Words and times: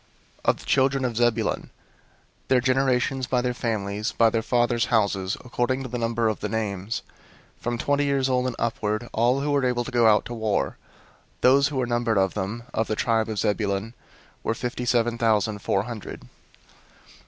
001:030 0.45 0.49
Of 0.49 0.57
the 0.57 0.65
children 0.65 1.05
of 1.05 1.15
Zebulun, 1.15 1.69
their 2.47 2.59
generations, 2.59 3.27
by 3.27 3.39
their 3.39 3.53
families, 3.53 4.11
by 4.13 4.31
their 4.31 4.41
fathers' 4.41 4.85
houses, 4.85 5.37
according 5.45 5.83
to 5.83 5.89
the 5.89 5.99
number 5.99 6.27
of 6.27 6.39
the 6.39 6.49
names, 6.49 7.03
from 7.59 7.77
twenty 7.77 8.05
years 8.05 8.27
old 8.27 8.47
and 8.47 8.55
upward, 8.57 9.07
all 9.13 9.41
who 9.41 9.51
were 9.51 9.63
able 9.63 9.83
to 9.83 9.91
go 9.91 10.07
out 10.07 10.25
to 10.25 10.33
war; 10.33 10.79
001:031 11.41 11.41
those 11.41 11.67
who 11.67 11.75
were 11.75 11.85
numbered 11.85 12.17
of 12.17 12.33
them, 12.33 12.63
of 12.73 12.87
the 12.87 12.95
tribe 12.95 13.29
of 13.29 13.37
Zebulun, 13.37 13.93
were 14.41 14.55
fifty 14.55 14.85
seven 14.85 15.19
thousand 15.19 15.59
four 15.59 15.83
hundred. 15.83 16.23